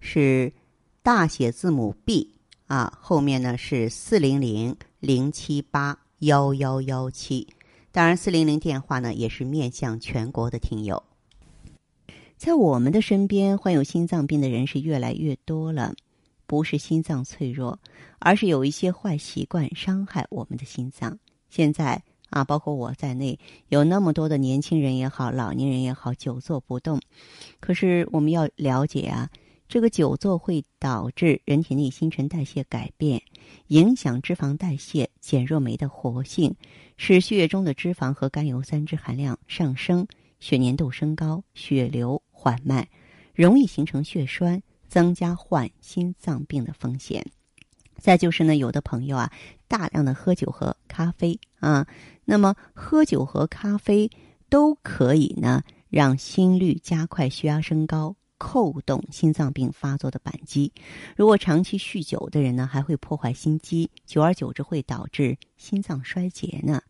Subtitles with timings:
[0.00, 0.52] 是
[1.02, 2.30] 大写字母 B
[2.66, 7.46] 啊，后面呢是四零零零七八幺幺幺七。
[7.90, 11.02] 当然，四零零电话呢也是面向全国的听友。
[12.36, 15.94] 在我们的身边，患有心脏病的人是越来越多了。
[16.46, 17.78] 不是心脏脆弱，
[18.18, 21.18] 而是有一些坏习惯伤害我们的心脏。
[21.50, 23.38] 现在啊，包括我在内，
[23.68, 27.02] 有那么多的年轻人也好，老年人也好，久坐不动。
[27.60, 29.28] 可是我们要了解啊，
[29.68, 33.20] 这个久坐会导致人体内新陈代谢改变，
[33.66, 36.54] 影响脂肪代谢，减弱酶的活性，
[36.96, 40.06] 使血液中的脂肪和甘油三酯含量上升，
[40.40, 42.22] 血粘度升高，血流。
[42.30, 42.86] 缓慢，
[43.34, 47.26] 容易形成血栓，增加患心脏病的风险。
[47.96, 49.32] 再就是呢，有的朋友啊，
[49.66, 51.84] 大量的喝酒和咖啡啊，
[52.24, 54.08] 那么喝酒和咖啡
[54.48, 60.72] 都可以呢，让心率加快、血压升高，扣动心脏病发作的扳机。
[61.16, 66.80] 如果长期酗酒的人呢，还会破坏心肌，久而久之会导致心脏衰竭呢。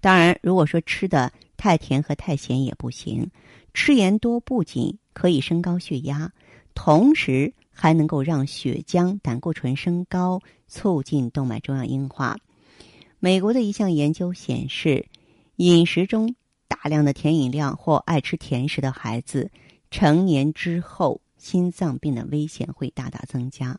[0.00, 3.30] 当然，如果说吃的太甜和太咸也不行。
[3.74, 6.32] 吃盐多不仅可以升高血压，
[6.74, 12.38] 同时还能够让血浆、胆固醇升高，促进动脉粥样硬化。
[13.18, 15.06] 美国的一项研究显示，
[15.56, 16.34] 饮食中
[16.68, 19.50] 大量的甜饮料或爱吃甜食的孩子，
[19.90, 23.78] 成年之后心脏病的危险会大大增加。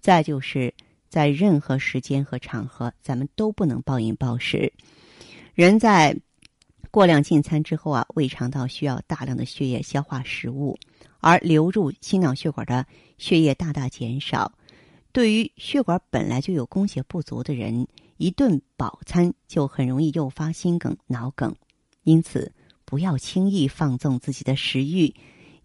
[0.00, 0.72] 再就是
[1.08, 4.72] 在任何时间和场合，咱们都不能暴饮暴食。
[5.54, 6.16] 人在
[6.90, 10.78] 过量进餐之后啊，胃肠道需要大量的血液消化食物，
[11.20, 12.86] 而流入心脑血管的
[13.18, 14.52] 血液大大减少。
[15.12, 17.86] 对于血管本来就有供血不足的人，
[18.18, 21.54] 一顿饱餐就很容易诱发心梗、脑梗。
[22.02, 22.52] 因此，
[22.84, 25.14] 不要轻易放纵自己的食欲，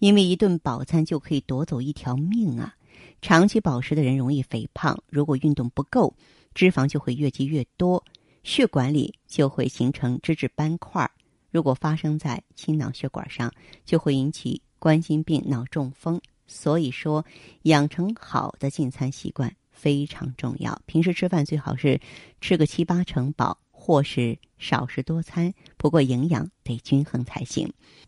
[0.01, 2.73] 因为一顿饱餐就可以夺走一条命啊！
[3.21, 6.15] 长期饱食的人容易肥胖，如果运动不够，
[6.55, 8.03] 脂肪就会越积越多，
[8.41, 11.07] 血管里就会形成脂质斑块。
[11.51, 13.53] 如果发生在心脑血管上，
[13.85, 16.19] 就会引起冠心病、脑中风。
[16.47, 17.23] 所以说，
[17.61, 20.81] 养成好的进餐习惯非常重要。
[20.87, 22.01] 平时吃饭最好是
[22.41, 25.51] 吃个七八成饱，或是少食多餐。
[25.75, 27.67] 不过营养得均衡才行。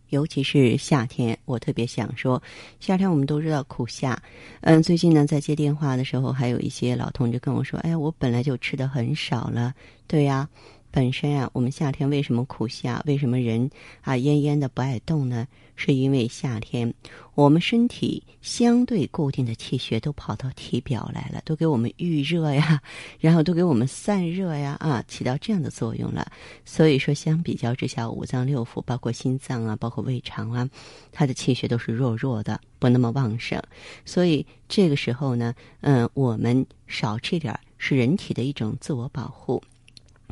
[0.09, 2.39] 尤其是夏天，我特别想说，
[2.79, 4.21] 夏天我们都知道苦夏。
[4.61, 9.73] 嗯，最近呢，在接电话的时候，还有一些老同志跟我说：“哎，我本来就吃的很少了。”
[10.05, 10.47] 对呀。
[10.93, 13.01] 本身啊，我们夏天为什么苦夏？
[13.07, 13.67] 为什么人
[14.01, 15.47] 啊奄奄的不爱动呢？
[15.75, 16.93] 是因为夏天
[17.33, 22.79] 我们身体相对固定的气血都跑到体表来了，都给我们预热呀，
[23.19, 26.31] 然后都给我们散热呀，啊，起到这样的作用了。
[26.63, 30.69] 所以说，相比较之下，五脏六腑，包括心脏啊，包括胃肠啊，
[31.11, 33.59] 它的气血都是弱弱的，不那么旺盛。
[34.05, 39.59] 所以这个时候呢，嗯，我们少吃点是人体的一种自我保护。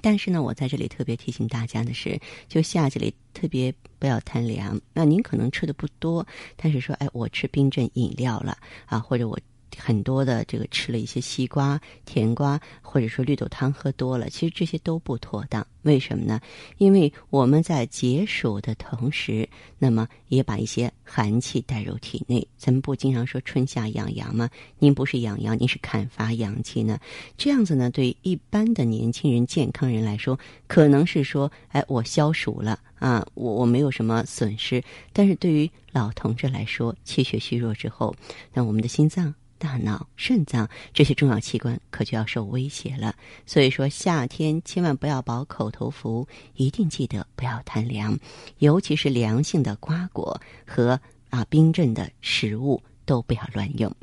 [0.01, 4.79] 但是呢，我在这里特别提醒大家的是，就夏季里特别不要贪凉。
[4.94, 6.25] 那您可能吃的不多，
[6.56, 8.57] 但是说，哎，我吃冰镇饮料了
[8.88, 9.39] 啊，或者我。
[9.77, 15.65] 很多的这个吃了一些西瓜、甜瓜，或者说绿豆汤喝多了，其实这些都不妥当。
[15.83, 16.39] 为什么呢？
[16.77, 19.49] 因为我们在解暑的同时，
[19.79, 22.47] 那么也把一些寒气带入体内。
[22.55, 24.47] 咱们不经常说春夏养阳吗？
[24.77, 26.99] 您不是养阳，您是砍伐阳气呢。
[27.35, 34.83] 这样子呢，对一般的年轻人、健康人来说，可能是说，哎，我消暑了啊，我我没有什么损失。
[35.11, 38.15] 但是对于老同志来说，气血虚弱之后，
[38.53, 39.33] 那我们的心脏。
[39.62, 43.13] 大脑、肾脏这些重要器官可就要受威胁了。
[43.46, 48.18] 所以说，夏天千万不要饱口头福，一定记得不要贪凉，
[48.58, 51.00] 尤其是凉性的瓜果和
[51.30, 53.96] 啊冰镇的食物都不要乱用。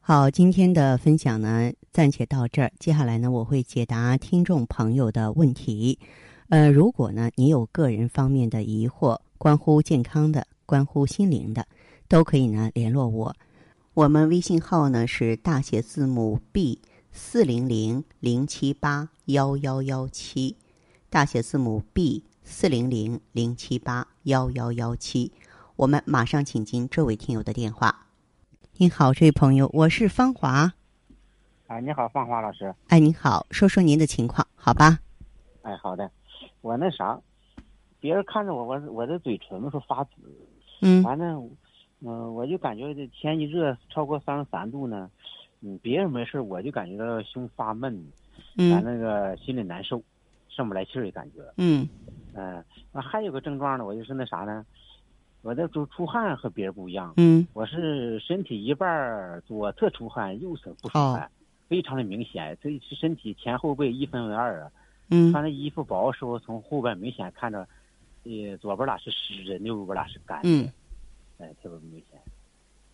[0.00, 5.98] 好，今天的分享呢暂且到这儿，接下来呢我会解答听众朋友的问题。
[6.48, 11.66] 呃，如果呢你有个人方面的疑惑，关乎健康的、关乎心灵的，
[12.06, 13.34] 都可以呢联络我。
[13.96, 16.82] 我们微信号呢是大写字母 B
[17.12, 20.58] 四零零零七八幺幺幺七，
[21.08, 25.32] 大写字母 B 四零零零七八幺幺幺七。
[25.76, 28.08] 我们马上请进这位听友的电话。
[28.76, 30.74] 您好，这位朋友，我是芳华。
[31.68, 32.74] 哎，你好，芳华老师。
[32.88, 34.98] 哎，您好，说说您的情况，好吧？
[35.62, 36.10] 哎，好的。
[36.60, 37.18] 我那啥，
[37.98, 40.10] 别人看着我，我我的嘴唇说发紫。
[40.82, 41.02] 嗯。
[41.02, 41.42] 完了，
[42.00, 45.10] 嗯，我就感觉这天一热超过三十三度呢，
[45.60, 48.06] 嗯，别人没事，我就感觉到胸发闷，
[48.58, 50.02] 嗯，咱那个心里难受，
[50.48, 51.42] 上不来气儿的感觉。
[51.56, 51.88] 嗯。
[52.34, 52.62] 嗯，
[52.92, 54.64] 那还有个症状呢，我就是那啥呢。
[55.42, 61.30] 我这出出汗和别人不一样，嗯，我是身体一半左侧出汗，右侧不出汗，
[61.68, 62.58] 非常的明显。
[62.60, 64.70] 这是身体前后背一分为二啊。
[65.08, 67.60] 嗯，穿的衣服薄时候，从后边明显看着，
[68.24, 70.48] 呃，左边俩是湿的，右边俩是干的。
[70.48, 70.68] 嗯，
[71.38, 72.20] 哎，特别明显。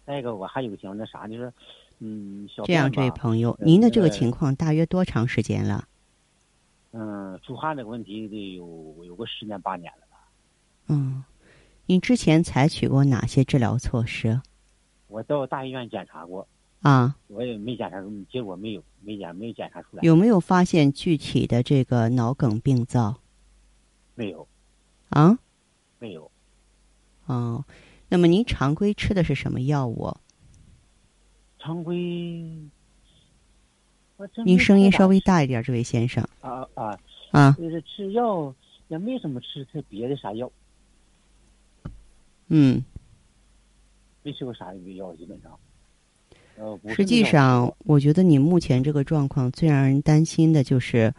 [0.05, 1.53] 再一个，我还有个情况，那啥就是，
[2.01, 5.89] 嗯，小这样，这位朋友，您的这个情况大约多长时间了？
[6.93, 10.29] 嗯，出汗这个问题得有有个十年八年了吧。
[10.89, 11.25] 嗯。
[11.87, 14.41] 你之前采取过哪些治疗措施？
[15.09, 16.47] 我到大医院检查过
[16.81, 20.03] 啊，我也没检查出，结果没有，没检，没检查出来。
[20.03, 23.17] 有没有发现具体的这个脑梗病灶？
[24.15, 24.47] 没有。
[25.11, 25.39] 啊？
[25.99, 26.31] 没有。
[27.27, 27.65] 哦，
[28.13, 30.15] 那么您常规吃的是什么药物？
[31.59, 31.95] 常规。
[34.45, 36.23] 您声音稍微大一点，这位先生。
[36.43, 37.01] 啊啊
[37.31, 37.53] 啊！
[37.53, 38.55] 就是吃药
[38.89, 40.53] 也没什么吃特别的啥药。
[42.49, 42.85] 嗯，
[44.23, 45.59] 没吃过啥药，基本上。
[46.59, 51.15] 呃，实际上，我觉得你目前这个状况最让人担心的就是，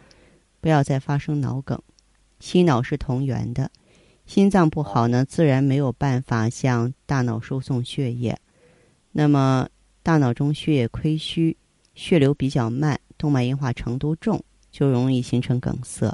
[0.60, 1.76] 不要再发生脑梗。
[2.38, 3.68] 心脑是同源的，
[4.26, 8.36] 心脏不好呢，自然没有办法向大脑输送血液。
[9.12, 9.68] 那么，
[10.02, 11.56] 大脑中血液亏虚，
[11.94, 16.12] 血流比较慢，动脉硬化程度重，就容易形成梗塞。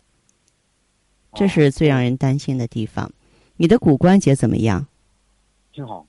[1.35, 3.11] 这是最让人担心的地方。
[3.57, 4.87] 你的骨关节怎么样？
[5.73, 6.05] 挺好，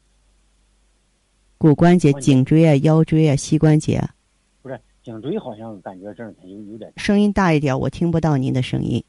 [1.59, 4.03] 骨关节、颈椎啊、腰椎啊、膝关节，
[4.63, 6.91] 不是颈椎，好像感觉这儿有有点。
[6.97, 9.03] 声音大一点，我听不到您的声音。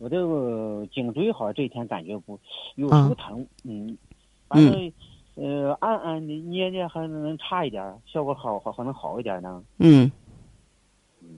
[0.00, 2.40] 啊，我这个颈椎好像这几天感觉不，
[2.76, 3.96] 有时候疼，嗯，
[4.48, 4.92] 反正
[5.34, 9.62] 呃按按捏捏还能差一点，效果好好还能好一点呢。
[9.78, 10.10] 嗯，
[11.20, 11.28] 嗯，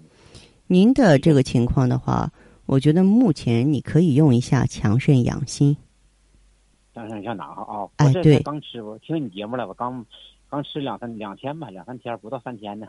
[0.68, 2.32] 您的这个情况的话，
[2.66, 5.76] 我觉得目前你可以用一下强肾养心。
[6.94, 7.90] 想想想哪哈啊？
[7.96, 10.06] 哎，对，刚吃我听你节目了，我刚
[10.48, 12.86] 刚吃两三两天吧，两三天不到三天呢。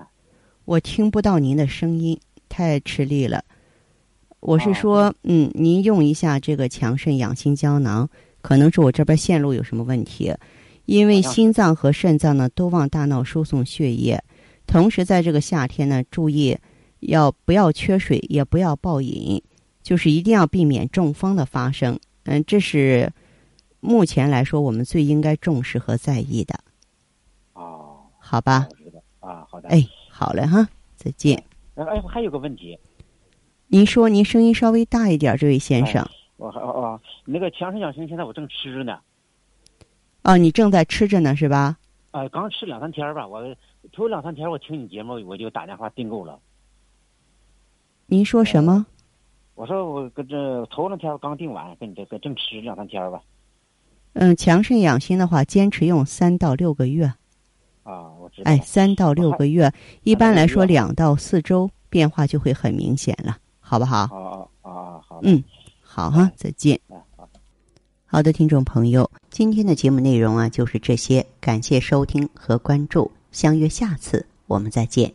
[0.65, 3.43] 我听不到您的声音，太吃力了。
[4.43, 8.09] 我是说，嗯，您用一下这个强肾养心胶囊，
[8.41, 10.33] 可能是我这边线路有什么问题，
[10.83, 14.21] 因为心脏和肾脏呢都往大脑输送血液，
[14.67, 16.57] 同时在这个夏天呢，注意
[16.99, 19.41] 要不要缺水，也不要暴饮，
[19.81, 21.97] 就是一定要避免中风的发生。
[22.25, 23.11] 嗯，这是。
[23.85, 26.57] 目前来说，我们最应该重视和在意的。
[27.51, 28.69] 哦，好吧。
[29.19, 29.67] 啊，好的。
[29.67, 31.43] 哎，好嘞哈，再见。
[31.75, 32.79] 哎，还有个问题。
[33.73, 36.07] 您说，您声音稍微大一点，这位先生。
[36.37, 38.99] 我哦哦，那个强肾养心，现在我正吃着呢。
[40.21, 41.75] 哦，你正在吃着呢，是吧？
[42.11, 43.27] 啊，刚吃两三天吧。
[43.27, 43.43] 我
[43.91, 46.39] 头两三天我听你节目，我就打电话订购了。
[48.05, 48.85] 您说什么？
[49.55, 53.23] 我说我搁这头两天我刚订完，跟你这个正吃两三天吧。
[54.13, 57.11] 嗯，强肾养心的话，坚持用三到六个月。
[57.81, 58.51] 啊，我知道。
[58.51, 63.99] 哎，三到六个月，一般来说两到四周变化就会很明显了，好不好？
[63.99, 65.01] 啊啊啊！
[65.07, 65.19] 好。
[65.23, 65.41] 嗯，
[65.81, 66.79] 好哈，再见。
[66.89, 67.29] 好。
[68.05, 75.11] 好的，听众朋友，今天的节目内容啊就是这些，感谢收听和关注，相约下次我们再见。